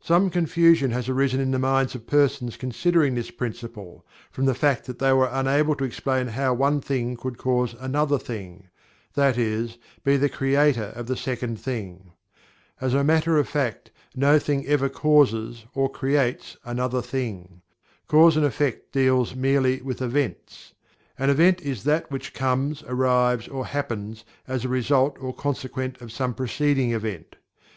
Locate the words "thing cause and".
17.00-18.44